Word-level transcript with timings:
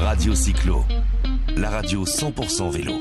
Radio 0.00 0.34
Cyclo, 0.34 0.84
la 1.56 1.70
radio 1.70 2.04
100% 2.04 2.70
vélo. 2.70 2.92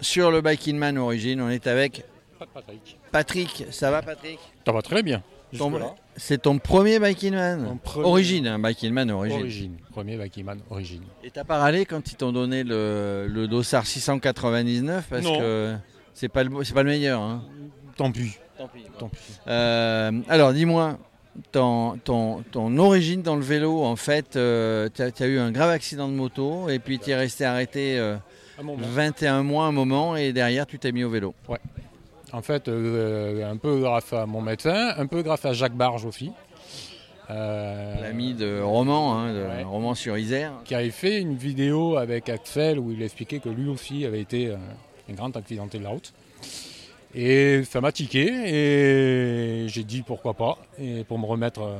Sur 0.00 0.30
le 0.30 0.40
Bike 0.40 0.68
in 0.68 0.74
Man 0.74 0.98
Origine, 0.98 1.40
on 1.40 1.48
est 1.50 1.66
avec 1.66 2.04
Patrick. 2.54 2.98
Patrick. 3.10 3.64
Ça 3.70 3.90
va 3.90 4.02
Patrick? 4.02 4.38
Ça 4.64 4.72
va 4.72 4.82
très 4.82 5.02
bien. 5.02 5.22
C'est 6.16 6.42
ton 6.42 6.58
premier 6.58 6.98
Bike 6.98 7.24
in 7.24 7.30
Man 7.30 7.78
premier- 7.82 8.06
Origine, 8.06 8.46
hein, 8.46 8.58
Bike 8.58 8.84
in 8.84 8.90
Man 8.92 9.10
Origine. 9.10 9.38
Origine. 9.40 9.76
Premier 9.90 10.16
Bakiman, 10.16 10.58
origine. 10.70 11.02
Et 11.24 11.30
t'as 11.30 11.44
pas 11.44 11.58
râlé 11.58 11.84
quand 11.86 12.10
ils 12.12 12.14
t'ont 12.16 12.32
donné 12.32 12.62
le, 12.62 13.26
le 13.28 13.48
dossard 13.48 13.86
699 13.86 15.06
parce 15.10 15.22
Non. 15.24 15.38
que 15.38 15.74
c'est 16.14 16.28
pas, 16.28 16.44
le, 16.44 16.64
c'est 16.64 16.74
pas 16.74 16.82
le 16.82 16.90
meilleur. 16.90 17.20
hein? 17.20 17.42
Tant 17.96 18.12
pis. 18.12 18.36
Tant 18.56 18.68
pis. 18.68 18.84
Tant 18.98 19.08
pis. 19.08 19.18
Euh, 19.48 20.12
alors 20.28 20.52
dis-moi, 20.52 20.98
ton, 21.52 21.98
ton, 22.04 22.42
ton 22.50 22.76
origine 22.78 23.22
dans 23.22 23.36
le 23.36 23.42
vélo, 23.42 23.82
en 23.84 23.96
fait, 23.96 24.36
euh, 24.36 24.88
tu 24.94 25.02
as, 25.02 25.26
eu 25.26 25.38
un 25.38 25.50
grave 25.50 25.70
accident 25.70 26.08
de 26.08 26.14
moto 26.14 26.68
et 26.68 26.78
puis 26.78 26.98
tu 26.98 27.10
es 27.10 27.14
resté 27.16 27.44
arrêté 27.44 27.98
euh, 27.98 28.16
Un 28.58 28.62
moment. 28.62 28.86
21 28.86 29.42
mois 29.42 29.64
un 29.66 29.72
moment 29.72 30.16
et 30.16 30.32
derrière 30.32 30.66
tu 30.66 30.78
t'es 30.78 30.92
mis 30.92 31.04
au 31.04 31.10
vélo. 31.10 31.34
En 32.32 32.42
fait, 32.42 32.68
euh, 32.68 33.50
un 33.50 33.56
peu 33.56 33.80
grâce 33.80 34.12
à 34.12 34.26
mon 34.26 34.42
médecin, 34.42 34.92
un 34.96 35.06
peu 35.06 35.22
grâce 35.22 35.44
à 35.44 35.52
Jacques 35.52 35.76
Barge 35.76 36.04
aussi. 36.04 36.30
Euh, 37.30 38.00
L'ami 38.02 38.34
de 38.34 38.60
Roman, 38.60 39.18
hein, 39.18 39.34
de 39.34 39.38
Ouais. 39.42 39.62
Roman 39.62 39.94
sur 39.94 40.16
Isère. 40.16 40.52
qui 40.64 40.74
avait 40.74 40.90
fait 40.90 41.20
une 41.20 41.36
vidéo 41.36 41.96
avec 41.96 42.28
Axel 42.30 42.78
où 42.78 42.90
il 42.90 43.02
expliquait 43.02 43.38
que 43.38 43.50
lui 43.50 43.68
aussi 43.68 44.06
avait 44.06 44.20
été 44.20 44.46
euh, 44.48 44.56
un 45.10 45.12
grand 45.14 45.36
accidenté 45.36 45.78
de 45.78 45.84
la 45.84 45.90
route. 45.90 46.12
Et 47.14 47.62
ça 47.64 47.80
m'a 47.80 47.90
tiqué 47.90 48.26
et 48.26 49.68
j'ai 49.68 49.84
dit 49.84 50.02
pourquoi 50.02 50.34
pas, 50.34 50.58
et 50.78 51.04
pour 51.04 51.18
me 51.18 51.24
remettre 51.24 51.62
euh, 51.62 51.78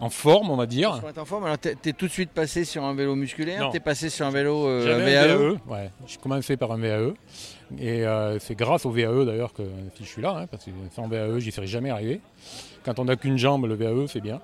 en 0.00 0.10
forme, 0.10 0.50
on 0.50 0.56
va 0.56 0.66
dire. 0.66 1.00
En 1.16 1.24
forme, 1.24 1.44
alors 1.44 1.58
t'es 1.58 1.92
tout 1.92 2.06
de 2.06 2.10
suite 2.10 2.30
passé 2.30 2.64
sur 2.64 2.82
un 2.84 2.94
vélo 2.94 3.14
musculaire, 3.14 3.70
t'es 3.70 3.80
passé 3.80 4.10
sur 4.10 4.26
un 4.26 4.30
vélo 4.30 4.66
euh, 4.66 4.96
un 4.96 4.98
VAE. 4.98 5.36
VAE, 5.36 5.72
ouais. 5.72 5.90
J'ai 6.06 6.16
commencé 6.18 6.56
par 6.56 6.72
un 6.72 6.78
VAE. 6.78 7.14
Et 7.78 8.04
euh, 8.04 8.38
c'est 8.38 8.54
grâce 8.54 8.84
au 8.84 8.90
VAE 8.90 9.24
d'ailleurs 9.24 9.52
que 9.52 9.62
si 9.94 10.04
je 10.04 10.08
suis 10.08 10.20
là, 10.20 10.36
hein, 10.36 10.46
parce 10.50 10.64
que 10.64 10.70
sans 10.94 11.06
VAE, 11.06 11.38
j'y 11.38 11.52
serais 11.52 11.68
jamais 11.68 11.90
arrivé. 11.90 12.20
Quand 12.84 12.98
on 12.98 13.04
n'a 13.04 13.16
qu'une 13.16 13.38
jambe, 13.38 13.66
le 13.66 13.74
VAE, 13.74 14.08
c'est 14.08 14.20
bien. 14.20 14.40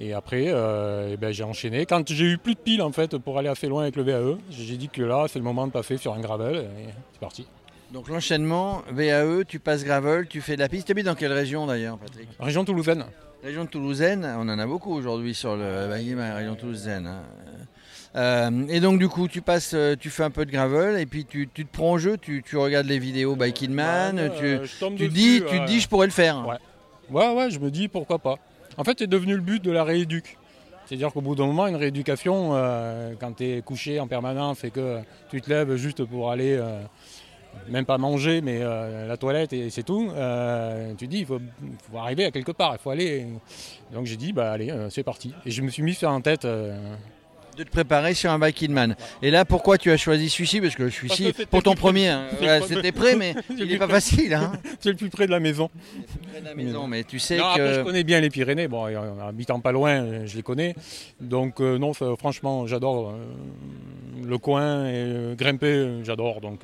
Et 0.00 0.14
après, 0.14 0.44
euh, 0.46 1.10
eh 1.12 1.16
ben, 1.16 1.32
j'ai 1.32 1.44
enchaîné. 1.44 1.84
Quand 1.84 2.08
j'ai 2.10 2.24
eu 2.24 2.38
plus 2.38 2.54
de 2.54 2.60
piles 2.60 2.82
en 2.82 2.92
fait 2.92 3.18
pour 3.18 3.36
aller 3.38 3.48
assez 3.48 3.66
loin 3.66 3.82
avec 3.82 3.96
le 3.96 4.04
VAE, 4.04 4.38
j'ai 4.50 4.76
dit 4.76 4.88
que 4.88 5.02
là, 5.02 5.26
c'est 5.28 5.38
le 5.38 5.44
moment 5.44 5.66
de 5.66 5.72
passer 5.72 5.98
sur 5.98 6.14
un 6.14 6.20
gravel 6.20 6.56
et 6.56 6.90
c'est 7.12 7.20
parti. 7.20 7.46
Donc 7.92 8.08
l'enchaînement, 8.08 8.82
VAE, 8.90 9.44
tu 9.46 9.58
passes 9.60 9.84
gravel, 9.84 10.26
tu 10.28 10.40
fais 10.40 10.56
de 10.56 10.60
la 10.60 10.68
piste. 10.68 10.86
Tu 10.86 10.92
habites 10.92 11.06
dans 11.06 11.14
quelle 11.14 11.32
région 11.32 11.66
d'ailleurs, 11.66 11.96
Patrick? 11.98 12.28
Région 12.38 12.64
toulousaine. 12.64 13.04
Région 13.42 13.66
toulousaine, 13.66 14.24
on 14.36 14.48
en 14.48 14.58
a 14.58 14.66
beaucoup 14.66 14.92
aujourd'hui 14.92 15.32
sur 15.34 15.56
le 15.56 15.88
la 15.88 16.34
région 16.34 16.54
toulousaine. 16.56 17.06
hein. 17.06 17.22
Euh, 18.16 18.66
et 18.68 18.80
donc 18.80 18.98
du 18.98 19.08
coup, 19.08 19.28
tu 19.28 19.42
passes, 19.42 19.72
euh, 19.74 19.94
tu 19.94 20.10
fais 20.10 20.24
un 20.24 20.30
peu 20.30 20.44
de 20.44 20.50
gravel 20.50 20.98
et 20.98 21.06
puis 21.06 21.24
tu, 21.24 21.48
tu 21.52 21.64
te 21.66 21.72
prends 21.72 21.92
au 21.92 21.98
jeu, 21.98 22.16
tu, 22.16 22.42
tu 22.42 22.56
regardes 22.56 22.86
les 22.86 22.98
vidéos 22.98 23.36
Biking 23.36 23.70
Man, 23.70 24.16
Ouais, 24.18 24.30
tu, 24.30 24.58
tu 24.96 25.08
dessus, 25.08 25.08
dis, 25.10 25.42
tu 25.46 25.58
ouais. 25.58 25.64
dis, 25.66 25.80
je 25.80 25.88
pourrais 25.88 26.06
le 26.06 26.12
faire. 26.12 26.46
Ouais. 26.46 26.56
Ouais, 27.10 27.34
ouais, 27.34 27.50
je 27.50 27.58
me 27.60 27.70
dis 27.70 27.86
pourquoi 27.88 28.18
pas. 28.18 28.36
En 28.76 28.84
fait, 28.84 28.96
c'est 28.98 29.06
devenu 29.06 29.34
le 29.34 29.40
but 29.42 29.62
de 29.62 29.70
la 29.70 29.84
rééduque. 29.84 30.36
C'est-à-dire 30.86 31.12
qu'au 31.12 31.20
bout 31.20 31.34
d'un 31.34 31.46
moment, 31.46 31.66
une 31.66 31.76
rééducation, 31.76 32.50
euh, 32.54 33.12
quand 33.20 33.32
tu 33.36 33.44
es 33.44 33.62
couché 33.62 34.00
en 34.00 34.06
permanence 34.08 34.64
et 34.64 34.70
que 34.70 35.00
tu 35.30 35.40
te 35.42 35.50
lèves 35.50 35.76
juste 35.76 36.02
pour 36.04 36.30
aller, 36.30 36.56
euh, 36.58 36.80
même 37.68 37.84
pas 37.84 37.98
manger, 37.98 38.40
mais 38.40 38.58
euh, 38.60 39.06
la 39.06 39.16
toilette 39.16 39.52
et 39.52 39.70
c'est 39.70 39.82
tout, 39.82 40.10
euh, 40.14 40.92
tu 40.96 41.06
dis, 41.06 41.20
il 41.20 41.26
faut, 41.26 41.40
faut 41.90 41.98
arriver 41.98 42.24
à 42.24 42.30
quelque 42.30 42.52
part, 42.52 42.74
il 42.74 42.82
faut 42.82 42.90
aller. 42.90 43.26
Donc 43.92 44.06
j'ai 44.06 44.16
dit, 44.16 44.32
bah 44.32 44.52
allez, 44.52 44.70
euh, 44.70 44.90
c'est 44.90 45.02
parti. 45.02 45.32
Et 45.46 45.50
je 45.50 45.62
me 45.62 45.70
suis 45.70 45.82
mis 45.82 45.94
ça 45.94 46.10
en 46.10 46.20
tête. 46.20 46.46
De 46.46 47.64
te 47.64 47.70
préparer 47.70 48.14
sur 48.14 48.30
un 48.30 48.38
Biking 48.38 48.70
Man. 48.70 48.94
Et 49.20 49.32
là, 49.32 49.44
pourquoi 49.44 49.78
tu 49.78 49.90
as 49.90 49.96
choisi 49.96 50.30
celui-ci? 50.30 50.60
Parce 50.60 50.76
que 50.76 50.88
celui-ci, 50.90 51.32
que 51.32 51.42
pour 51.46 51.60
ton 51.60 51.74
premier, 51.74 52.06
hein, 52.06 52.26
c'était 52.64 52.92
prêt, 52.92 53.16
mais 53.16 53.34
C'est 53.48 53.54
il 53.58 53.66
n'est 53.68 53.78
pas 53.78 53.88
facile. 53.88 54.32
Hein. 54.32 54.52
c'est 54.78 54.90
le 54.90 54.94
plus 54.94 55.10
près 55.10 55.26
de 55.26 55.32
la 55.32 55.40
maison. 55.40 55.68
Près 56.30 56.40
de 56.40 56.44
la 56.44 56.54
maison, 56.54 56.86
mais 56.86 57.02
tu 57.02 57.18
sais 57.18 57.36
Non, 57.36 57.46
après, 57.46 57.74
je 57.74 57.80
que. 57.80 57.84
connais 57.84 58.04
bien 58.04 58.20
les 58.20 58.30
Pyrénées. 58.30 58.68
Bon, 58.68 58.84
en 58.96 59.26
habitant 59.26 59.58
pas 59.58 59.72
loin, 59.72 60.24
je 60.24 60.36
les 60.36 60.42
connais. 60.44 60.76
Donc, 61.20 61.58
non, 61.58 61.94
franchement, 61.94 62.68
j'adore 62.68 63.14
le 64.24 64.38
coin 64.38 64.86
et 64.86 65.34
grimper, 65.36 66.04
j'adore. 66.04 66.40
Donc, 66.40 66.60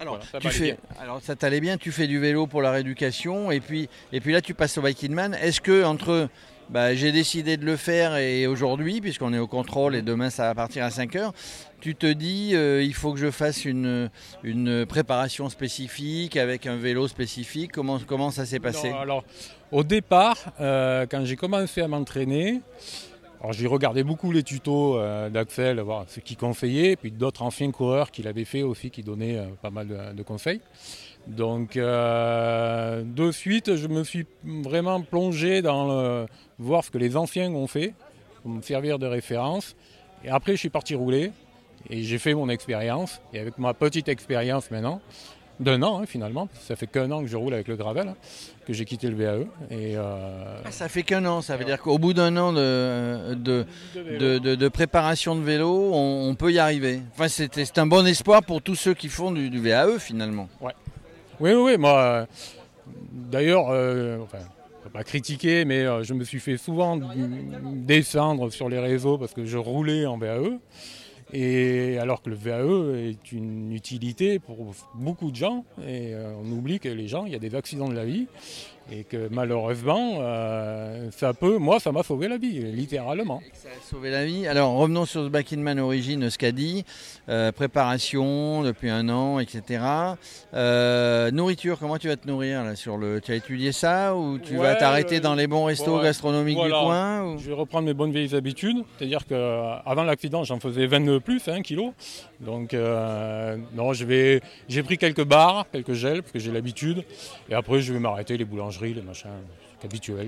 Alors, 0.00 0.14
voilà, 0.16 0.30
ça 0.30 0.38
tu 0.38 0.46
m'allait 0.46 0.58
fais, 0.58 0.64
bien. 0.64 0.76
alors 1.00 1.20
ça 1.22 1.36
t'allait 1.36 1.60
bien, 1.60 1.76
tu 1.76 1.92
fais 1.92 2.06
du 2.06 2.18
vélo 2.18 2.46
pour 2.46 2.62
la 2.62 2.70
rééducation 2.72 3.50
et 3.50 3.60
puis, 3.60 3.88
et 4.12 4.20
puis 4.20 4.32
là 4.32 4.40
tu 4.40 4.54
passes 4.54 4.76
au 4.78 4.82
Biking 4.82 5.12
Man. 5.12 5.34
Est-ce 5.40 5.60
que 5.60 5.84
entre 5.84 6.28
bah, 6.70 6.94
j'ai 6.94 7.12
décidé 7.12 7.56
de 7.58 7.64
le 7.66 7.76
faire 7.76 8.16
et 8.16 8.46
aujourd'hui, 8.46 9.00
puisqu'on 9.02 9.32
est 9.34 9.38
au 9.38 9.46
contrôle 9.46 9.94
et 9.94 10.02
demain 10.02 10.30
ça 10.30 10.44
va 10.44 10.54
partir 10.54 10.84
à 10.84 10.90
5 10.90 11.14
heures, 11.16 11.32
tu 11.80 11.94
te 11.94 12.10
dis 12.10 12.52
euh, 12.54 12.82
il 12.82 12.94
faut 12.94 13.12
que 13.12 13.18
je 13.18 13.30
fasse 13.30 13.64
une, 13.66 14.10
une 14.42 14.86
préparation 14.86 15.48
spécifique 15.50 16.36
avec 16.38 16.66
un 16.66 16.76
vélo 16.76 17.06
spécifique? 17.06 17.70
Comment, 17.72 17.98
comment 18.06 18.30
ça 18.30 18.46
s'est 18.46 18.60
passé? 18.60 18.90
Non, 18.90 18.98
alors, 19.00 19.24
au 19.72 19.84
départ, 19.84 20.38
euh, 20.60 21.04
quand 21.10 21.24
j'ai 21.26 21.36
commencé 21.36 21.82
à 21.82 21.88
m'entraîner, 21.88 22.62
alors 23.44 23.52
j'ai 23.52 23.66
regardé 23.66 24.04
beaucoup 24.04 24.32
les 24.32 24.42
tutos 24.42 24.96
euh, 24.96 25.28
d'Axel, 25.28 25.78
voir 25.80 26.06
ce 26.08 26.20
qu'il 26.20 26.38
conseillait, 26.38 26.92
et 26.92 26.96
puis 26.96 27.10
d'autres 27.10 27.42
anciens 27.42 27.70
coureurs 27.72 28.10
qui 28.10 28.22
l'avaient 28.22 28.46
fait 28.46 28.62
aussi, 28.62 28.90
qui 28.90 29.02
donnaient 29.02 29.36
euh, 29.36 29.48
pas 29.60 29.68
mal 29.68 30.14
de, 30.16 30.22
conseils. 30.22 30.62
Donc, 31.26 31.76
euh, 31.76 33.02
de 33.04 33.30
suite, 33.32 33.76
je 33.76 33.86
me 33.86 34.02
suis 34.02 34.24
vraiment 34.42 35.02
plongé 35.02 35.60
dans 35.60 36.26
voir 36.58 36.84
ce 36.84 36.90
que 36.90 36.96
les 36.96 37.18
anciens 37.18 37.52
ont 37.52 37.66
fait, 37.66 37.92
pour 38.40 38.50
me 38.50 38.62
servir 38.62 38.98
de 38.98 39.06
référence. 39.06 39.76
Et 40.24 40.30
après, 40.30 40.52
je 40.52 40.60
suis 40.60 40.70
parti 40.70 40.94
rouler, 40.94 41.30
et 41.90 42.02
j'ai 42.02 42.18
fait 42.18 42.32
mon 42.32 42.48
expérience. 42.48 43.20
Et 43.34 43.40
avec 43.40 43.58
ma 43.58 43.74
petite 43.74 44.08
expérience 44.08 44.70
maintenant, 44.70 45.02
d'un 45.60 45.82
an 45.82 46.00
hein, 46.00 46.06
finalement, 46.06 46.48
ça 46.60 46.76
fait 46.76 46.86
qu'un 46.86 47.10
an 47.10 47.20
que 47.22 47.28
je 47.28 47.36
roule 47.36 47.54
avec 47.54 47.68
le 47.68 47.76
gravel, 47.76 48.08
hein, 48.08 48.16
que 48.66 48.72
j'ai 48.72 48.84
quitté 48.84 49.08
le 49.08 49.16
VAE. 49.16 49.40
Et, 49.70 49.96
euh, 49.96 50.60
Ah, 50.64 50.70
Ça 50.70 50.88
fait 50.88 51.02
qu'un 51.02 51.24
an, 51.26 51.42
ça 51.42 51.56
veut 51.56 51.64
dire 51.64 51.78
qu'au 51.80 51.98
bout 51.98 52.12
d'un 52.12 52.36
an 52.36 52.52
de, 52.52 53.34
de, 53.34 53.64
de, 53.94 54.38
de- 54.38 54.54
de 54.54 54.68
préparation 54.68 55.36
de 55.36 55.42
vélo, 55.42 55.90
on, 55.92 56.28
on 56.28 56.34
peut 56.34 56.52
y 56.52 56.58
arriver. 56.58 57.00
Enfin, 57.14 57.28
c'est 57.28 57.54
c'est 57.54 57.78
un 57.78 57.86
bon 57.86 58.06
espoir 58.06 58.42
pour 58.42 58.62
tous 58.62 58.74
ceux 58.74 58.94
qui 58.94 59.08
font 59.08 59.30
du, 59.32 59.50
du 59.50 59.60
VAE 59.60 59.98
finalement. 59.98 60.48
Oui, 60.60 60.72
oui, 61.40 61.52
oui, 61.52 61.76
moi, 61.78 61.98
euh, 62.00 62.26
d'ailleurs, 63.12 63.66
euh, 63.70 64.18
enfin, 64.22 64.38
pas 64.92 65.02
critiquer, 65.04 65.64
mais 65.64 65.80
euh, 65.80 66.04
je 66.04 66.14
me 66.14 66.22
suis 66.24 66.38
fait 66.40 66.56
souvent 66.56 66.98
descendre 67.72 68.50
sur 68.50 68.68
les 68.68 68.78
réseaux 68.78 69.18
parce 69.18 69.32
que 69.34 69.44
je 69.44 69.58
roulais 69.58 70.06
en 70.06 70.18
VAE. 70.18 70.58
Et 71.32 71.98
alors 71.98 72.22
que 72.22 72.30
le 72.30 72.36
VAE 72.36 73.08
est 73.10 73.32
une 73.32 73.72
utilité 73.72 74.38
pour 74.38 74.74
beaucoup 74.94 75.30
de 75.30 75.36
gens, 75.36 75.64
et 75.86 76.14
euh, 76.14 76.34
on 76.42 76.50
oublie 76.52 76.78
que 76.80 76.88
les 76.88 77.08
gens, 77.08 77.24
il 77.24 77.32
y 77.32 77.36
a 77.36 77.38
des 77.38 77.54
accidents 77.54 77.88
de 77.88 77.94
la 77.94 78.04
vie, 78.04 78.26
et 78.92 79.04
que 79.04 79.28
malheureusement, 79.30 80.18
euh, 80.20 81.08
ça 81.10 81.32
peut, 81.32 81.56
moi, 81.58 81.80
ça 81.80 81.90
m'a 81.90 82.02
sauvé 82.02 82.28
la 82.28 82.36
vie, 82.36 82.60
littéralement. 82.72 83.40
Ça 83.54 83.68
a 83.68 83.90
sauvé 83.90 84.10
la 84.10 84.24
vie. 84.26 84.46
Alors 84.46 84.74
revenons 84.74 85.06
sur 85.06 85.24
ce 85.24 85.28
Back 85.28 85.52
in 85.52 85.58
Man 85.58 85.78
Origine, 85.78 86.28
ce 86.28 86.38
qu'a 86.38 86.52
dit. 86.52 86.84
Euh, 87.28 87.52
préparation 87.52 88.62
depuis 88.62 88.90
un 88.90 89.08
an, 89.08 89.38
etc. 89.38 89.82
Euh, 90.52 91.30
nourriture, 91.30 91.78
comment 91.78 91.96
tu 91.96 92.08
vas 92.08 92.16
te 92.16 92.28
nourrir 92.28 92.62
là, 92.64 92.76
sur 92.76 92.98
le... 92.98 93.20
Tu 93.20 93.32
as 93.32 93.36
étudié 93.36 93.72
ça 93.72 94.14
ou 94.14 94.38
tu 94.38 94.56
vas 94.56 94.74
t'arrêter 94.74 95.20
dans 95.20 95.34
les 95.34 95.46
bons 95.46 95.64
restos 95.64 95.96
ouais, 95.96 96.04
gastronomiques 96.04 96.56
voilà. 96.56 96.78
du 96.78 96.84
coin 96.84 97.22
ou- 97.24 97.38
Je 97.38 97.46
vais 97.48 97.54
reprendre 97.54 97.86
mes 97.86 97.94
bonnes 97.94 98.12
vieilles 98.12 98.34
habitudes, 98.34 98.84
c'est-à-dire 98.98 99.24
qu'avant 99.26 100.04
l'accident, 100.04 100.44
j'en 100.44 100.60
faisais 100.60 100.86
20 100.86 101.00
de 101.00 101.18
plus, 101.18 101.48
1 101.48 101.62
kg. 101.62 101.92
Donc, 102.40 102.74
non, 102.74 103.92
je 103.94 104.04
vais, 104.04 104.42
j'ai 104.68 104.82
pris 104.82 104.98
quelques 104.98 105.24
barres, 105.24 105.66
quelques 105.72 105.94
gels, 105.94 106.22
parce 106.22 106.32
que 106.32 106.38
j'ai 106.38 106.52
l'habitude. 106.52 107.04
Et 107.48 107.54
après, 107.54 107.80
je 107.80 107.92
vais 107.92 107.98
m'arrêter 107.98 108.36
les 108.36 108.44
boulangeries, 108.78 108.94
les 108.94 109.02
machins 109.02 109.30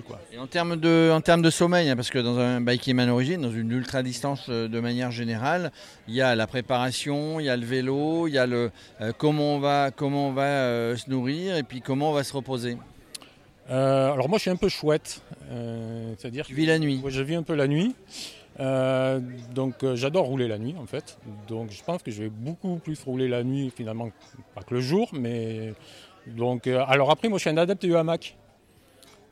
quoi. 0.06 0.20
Et 0.32 0.38
en 0.38 0.46
termes 0.46 0.76
de, 0.76 1.10
en 1.12 1.20
termes 1.20 1.42
de 1.42 1.50
sommeil, 1.50 1.88
hein, 1.88 1.96
parce 1.96 2.10
que 2.10 2.18
dans 2.18 2.38
un 2.38 2.60
Bike 2.60 2.88
in 2.88 2.94
Man 2.94 3.08
Origine, 3.08 3.40
dans 3.40 3.50
une 3.50 3.70
ultra 3.70 4.02
distance 4.02 4.46
euh, 4.48 4.68
de 4.68 4.80
manière 4.80 5.10
générale, 5.10 5.72
il 6.08 6.14
y 6.14 6.20
a 6.20 6.34
la 6.34 6.46
préparation, 6.46 7.40
il 7.40 7.46
y 7.46 7.48
a 7.48 7.56
le 7.56 7.64
vélo, 7.64 8.28
il 8.28 8.34
y 8.34 8.38
a 8.38 8.46
le 8.46 8.70
euh, 9.00 9.12
comment 9.16 9.56
on 9.56 9.58
va, 9.58 9.90
comment 9.90 10.28
on 10.28 10.32
va 10.32 10.42
euh, 10.42 10.96
se 10.96 11.10
nourrir 11.10 11.56
et 11.56 11.62
puis 11.62 11.80
comment 11.80 12.10
on 12.10 12.12
va 12.12 12.24
se 12.24 12.32
reposer. 12.32 12.76
Euh, 13.70 14.12
alors 14.12 14.28
moi, 14.28 14.38
je 14.38 14.42
suis 14.42 14.50
un 14.50 14.56
peu 14.56 14.68
chouette, 14.68 15.22
c'est-à-dire 16.18 16.46
Tu 16.46 16.54
vis 16.54 16.66
la 16.66 16.78
nuit. 16.78 16.98
Moi, 17.00 17.10
je 17.10 17.22
vis 17.22 17.34
un 17.34 17.42
peu 17.42 17.54
la 17.54 17.66
nuit. 17.66 17.94
Donc 18.58 19.74
j'adore 19.94 20.26
rouler 20.26 20.48
la 20.48 20.58
nuit 20.58 20.74
en 20.80 20.86
fait. 20.86 21.18
Donc 21.48 21.70
je 21.72 21.82
pense 21.82 22.02
que 22.02 22.10
je 22.10 22.22
vais 22.22 22.30
beaucoup 22.30 22.76
plus 22.76 23.02
rouler 23.02 23.28
la 23.28 23.42
nuit 23.42 23.72
finalement, 23.74 24.10
pas 24.54 24.62
que 24.62 24.74
le 24.74 24.80
jour, 24.80 25.08
mais 25.12 25.74
donc 26.26 26.66
euh, 26.66 26.84
alors 26.88 27.10
après 27.10 27.28
moi 27.28 27.38
je 27.38 27.42
suis 27.42 27.50
un 27.50 27.56
adepte 27.56 27.82
du 27.84 27.96
hamac. 27.96 28.36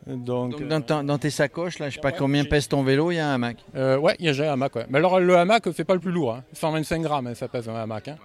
Donc, 0.06 0.50
Donc 0.50 0.68
dans, 0.68 0.82
ta- 0.82 1.02
dans 1.02 1.16
tes 1.16 1.30
sacoches, 1.30 1.78
là, 1.78 1.88
je 1.88 1.94
sais 1.94 2.00
pas 2.02 2.10
Ouais, 2.10 2.14
combien 2.18 2.44
pèse 2.44 2.68
ton 2.68 2.82
vélo, 2.82 3.10
il 3.10 3.14
y 3.14 3.18
a 3.18 3.26
un 3.30 3.34
hamac. 3.36 3.56
euh, 3.74 3.96
ouais, 3.96 4.14
il 4.18 4.26
y 4.26 4.28
a 4.42 4.50
un 4.50 4.52
hamac. 4.52 4.76
Ouais. 4.76 4.84
Mais 4.90 4.98
alors 4.98 5.18
le 5.18 5.34
hamac 5.36 5.62
c'est 5.74 5.84
pas 5.84 5.94
le 5.94 6.00
plus 6.00 6.12
lourd, 6.12 6.34
hein. 6.34 6.44
125 6.52 7.00
grammes 7.02 7.26
hein, 7.28 7.34
ça 7.34 7.48
pèse 7.48 7.68
un 7.70 7.74
hamac. 7.74 8.08
hein. 8.08 8.16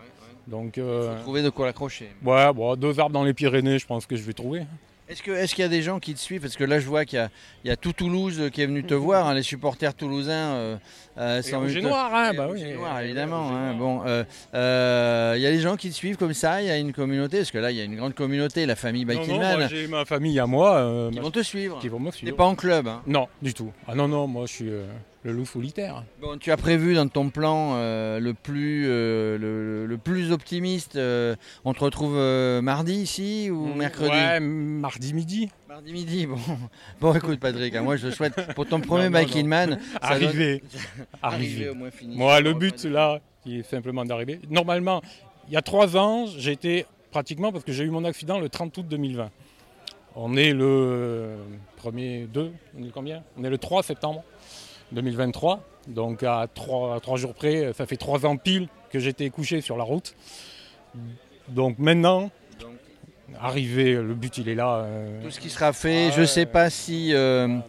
Donc 0.47 0.77
euh, 0.77 1.17
Trouver 1.21 1.41
de 1.41 1.49
quoi 1.49 1.67
l'accrocher. 1.67 2.09
ouais, 2.25 2.53
bon, 2.53 2.75
deux 2.75 2.99
arbres 2.99 3.13
dans 3.13 3.23
les 3.23 3.33
Pyrénées, 3.33 3.79
je 3.79 3.85
pense 3.87 4.05
que 4.05 4.15
je 4.17 4.23
vais 4.23 4.33
trouver. 4.33 4.63
Est-ce 5.09 5.23
qu'il 5.23 5.33
est 5.33 5.57
y 5.57 5.63
a 5.63 5.67
des 5.67 5.81
gens 5.81 5.99
qui 5.99 6.13
te 6.13 6.19
suivent? 6.19 6.41
Parce 6.41 6.55
que 6.55 6.63
là, 6.63 6.79
je 6.79 6.85
vois 6.85 7.03
qu'il 7.03 7.27
y, 7.63 7.67
y, 7.67 7.71
a 7.71 7.75
tout 7.75 7.93
Toulouse 7.93 8.49
qui 8.53 8.61
est 8.61 8.67
venu 8.67 8.83
te 8.83 8.93
voir, 8.93 9.27
hein, 9.27 9.33
les 9.33 9.41
supporters 9.41 9.95
toulousains. 9.95 10.53
Euh, 10.53 10.77
euh, 11.17 11.41
sont 11.41 11.61
venus 11.61 11.83
noir, 11.83 12.13
hein, 12.13 12.31
bah 12.33 12.47
oui. 12.49 12.63
Noir, 12.75 13.01
évidemment. 13.01 13.49
Hein, 13.51 13.73
bon, 13.73 14.03
euh, 14.05 14.23
euh, 14.53 15.33
il 15.35 15.41
y 15.41 15.47
a 15.47 15.51
des 15.51 15.59
gens 15.59 15.75
qui 15.75 15.89
te 15.89 15.95
suivent 15.95 16.15
comme 16.15 16.33
ça, 16.33 16.61
il 16.61 16.67
y 16.67 16.71
a 16.71 16.77
une 16.77 16.93
communauté, 16.93 17.37
parce 17.37 17.51
que 17.51 17.57
là, 17.57 17.71
il 17.71 17.77
y 17.77 17.81
a 17.81 17.83
une 17.83 17.95
grande 17.95 18.13
communauté, 18.13 18.65
la 18.67 18.75
famille 18.75 19.03
Bikingman. 19.03 19.67
J'ai 19.67 19.87
ma 19.87 20.05
famille 20.05 20.39
à 20.39 20.45
moi. 20.45 21.09
qui 21.11 21.19
vont 21.19 21.31
te 21.31 21.43
suivre. 21.43 21.79
Qui 21.79 21.89
vont 21.89 21.99
me 21.99 22.11
suivre. 22.11 22.31
T'es 22.31 22.37
pas 22.37 22.45
en 22.45 22.55
club 22.55 22.87
hein 22.87 23.01
Non, 23.07 23.27
du 23.41 23.53
tout. 23.53 23.71
Ah 23.87 23.95
non, 23.95 24.07
non, 24.07 24.27
moi 24.27 24.45
je 24.45 24.53
suis 24.53 24.71
le 25.23 25.33
loup 25.33 25.45
solitaire. 25.45 26.03
Bon, 26.21 26.37
tu 26.37 26.51
as 26.51 26.57
prévu 26.57 26.93
dans 26.93 27.07
ton 27.07 27.29
plan 27.29 27.73
euh, 27.73 28.19
le, 28.19 28.33
plus, 28.33 28.85
euh, 28.87 29.85
le, 29.87 29.97
plus 29.97 30.31
optimiste. 30.31 30.95
Euh, 30.95 31.35
on 31.65 31.73
te 31.73 31.83
retrouve 31.83 32.17
mardi 32.61 32.93
ici 32.93 33.49
ou 33.51 33.67
mm, 33.67 33.75
mercredi 33.75 34.11
Ouais, 34.11 34.39
mardi 34.39 35.13
midi. 35.13 35.49
Mardi 35.67 35.91
midi, 35.91 36.25
bon. 36.27 36.37
Bon, 37.01 37.13
écoute, 37.13 37.39
Patrick, 37.39 37.75
hein, 37.75 37.81
moi 37.81 37.97
je 37.97 38.09
souhaite 38.09 38.53
pour 38.53 38.65
ton 38.65 38.79
premier 38.81 39.09
Bike 39.09 39.35
in 39.35 39.43
Man. 39.43 39.79
Arriver. 40.01 40.63
Arriver. 41.21 41.69
au 41.69 41.75
moins 41.75 41.91
fini. 41.91 42.15
Moi, 42.15 42.39
le 42.39 42.53
but 42.53 42.83
là, 42.85 43.19
il 43.45 43.59
est 43.59 43.63
simplement 43.63 44.05
d'arriver. 44.05 44.39
Normalement, 44.49 45.01
il 45.47 45.53
y 45.53 45.57
a 45.57 45.61
trois 45.61 45.97
ans, 45.97 46.27
j'étais 46.27 46.85
pratiquement 47.11 47.51
parce 47.51 47.63
que 47.63 47.73
j'ai 47.73 47.83
eu 47.83 47.89
mon 47.89 48.05
accident 48.05 48.39
le 48.39 48.49
30 48.49 48.77
août 48.77 48.85
2020. 48.87 49.29
On 50.15 50.35
est 50.35 50.53
le 50.53 51.35
premier 51.75 52.27
2, 52.33 52.51
on 52.77 52.83
est 52.83 52.91
combien? 52.91 53.23
On 53.37 53.43
est 53.43 53.49
le 53.49 53.57
3 53.57 53.83
septembre. 53.83 54.23
2023. 54.91 55.63
Donc 55.87 56.23
à 56.23 56.47
trois, 56.53 56.99
jours 57.15 57.33
près, 57.33 57.71
ça 57.73 57.85
fait 57.85 57.97
trois 57.97 58.25
ans 58.25 58.37
pile 58.37 58.67
que 58.91 58.99
j'étais 58.99 59.29
couché 59.29 59.61
sur 59.61 59.77
la 59.77 59.83
route. 59.83 60.15
Donc 61.47 61.79
maintenant, 61.79 62.29
arrivé, 63.39 63.93
le 63.95 64.13
but 64.13 64.37
il 64.37 64.49
est 64.49 64.55
là. 64.55 64.83
Euh, 64.83 65.23
Tout 65.23 65.31
ce 65.31 65.39
qui 65.39 65.49
sera 65.49 65.73
fait, 65.73 66.11
je 66.15 66.23
sais 66.25 66.45
pas 66.45 66.69
si. 66.69 67.13
Euh, 67.13 67.47
ah, 67.49 67.63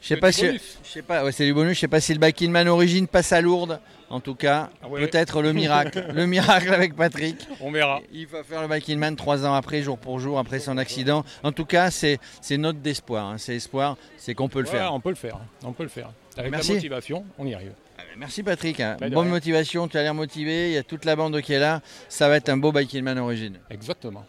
je 0.00 0.08
sais 0.08 0.16
pas 0.16 0.32
si. 0.32 0.46
Je 0.84 0.88
sais 0.88 1.02
pas, 1.02 1.24
ouais, 1.24 1.32
c'est 1.32 1.44
du 1.44 1.54
bonus. 1.54 1.74
Je 1.74 1.80
sais 1.80 1.88
pas 1.88 2.00
si 2.00 2.12
le 2.12 2.20
back 2.20 2.40
in 2.42 2.50
man 2.50 2.68
origine 2.68 3.06
passe 3.06 3.32
à 3.32 3.40
Lourdes. 3.40 3.80
En 4.08 4.20
tout 4.20 4.36
cas, 4.36 4.70
ah 4.82 4.86
peut-être 4.88 5.42
le 5.42 5.52
miracle. 5.52 6.06
le 6.14 6.26
miracle 6.26 6.72
avec 6.72 6.94
Patrick. 6.94 7.36
On 7.60 7.72
verra. 7.72 8.00
Il 8.12 8.28
va 8.28 8.44
faire 8.44 8.62
le 8.62 8.68
back 8.68 8.88
in 8.88 8.96
man 8.96 9.16
trois 9.16 9.44
ans 9.44 9.54
après, 9.54 9.82
jour 9.82 9.98
pour 9.98 10.20
jour, 10.20 10.38
après 10.38 10.60
son 10.60 10.78
accident. 10.78 11.24
En 11.42 11.50
tout 11.50 11.64
cas, 11.64 11.90
c'est 11.90 12.20
note 12.52 12.80
d'espoir. 12.80 13.26
Hein. 13.26 13.38
C'est 13.38 13.56
espoir, 13.56 13.96
c'est 14.16 14.34
qu'on 14.34 14.48
peut 14.48 14.60
le 14.60 14.66
faire. 14.66 14.94
On 14.94 15.00
peut 15.00 15.08
le 15.08 15.16
faire. 15.16 15.40
On 15.64 15.72
peut 15.72 15.82
le 15.82 15.88
faire. 15.88 16.10
Avec 16.36 16.52
la 16.52 16.58
motivation, 16.58 17.24
on 17.38 17.46
y 17.46 17.54
arrive. 17.54 17.72
Ah 17.98 18.02
merci 18.16 18.42
Patrick. 18.42 18.80
Hein. 18.80 18.96
Bonne 19.10 19.28
motivation, 19.28 19.88
tu 19.88 19.96
as 19.96 20.02
l'air 20.02 20.14
motivé. 20.14 20.70
Il 20.70 20.74
y 20.74 20.78
a 20.78 20.82
toute 20.82 21.04
la 21.04 21.16
bande 21.16 21.40
qui 21.40 21.52
est 21.52 21.58
là. 21.58 21.80
Ça 22.08 22.28
va 22.28 22.36
être 22.36 22.48
un 22.48 22.56
beau 22.56 22.72
bike 22.72 22.94
in 22.94 23.02
man 23.02 23.18
origine. 23.18 23.58
Exactement. 23.70 24.24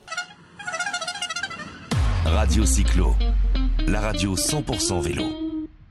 Radio 2.26 2.66
Cyclo, 2.66 3.16
la 3.88 4.02
radio 4.02 4.36
100% 4.36 5.02
vélo. 5.02 5.47